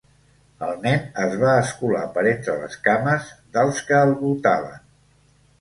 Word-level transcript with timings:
El 0.67 0.71
nen 0.85 1.03
es 1.25 1.35
va 1.43 1.51
escolar 1.65 2.01
per 2.17 2.25
entre 2.31 2.57
les 2.63 2.79
cames 2.89 3.29
dels 3.59 3.85
que 3.91 4.01
el 4.07 4.15
voltaven. 4.23 4.85